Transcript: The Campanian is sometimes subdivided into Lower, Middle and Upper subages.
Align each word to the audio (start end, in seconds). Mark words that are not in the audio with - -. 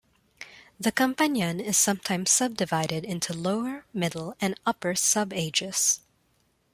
The 0.79 0.91
Campanian 0.91 1.59
is 1.63 1.77
sometimes 1.77 2.31
subdivided 2.31 3.05
into 3.05 3.35
Lower, 3.35 3.85
Middle 3.93 4.35
and 4.41 4.59
Upper 4.65 4.95
subages. 4.95 5.99